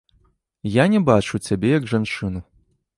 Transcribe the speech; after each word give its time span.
Я 0.77 0.85
не 0.95 0.99
бачыў 1.11 1.43
цябе 1.47 1.69
як 1.77 1.83
жанчыну. 1.95 2.39